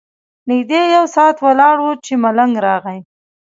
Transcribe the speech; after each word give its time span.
نږدې 0.49 0.81
یو 0.95 1.05
ساعت 1.15 1.37
ولاړ 1.41 1.75
وو 1.83 1.91
چې 2.05 2.13
ملنګ 2.23 2.53
راغی. 2.65 2.99